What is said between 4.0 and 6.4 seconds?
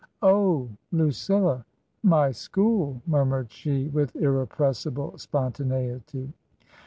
irrepressible spontaneity.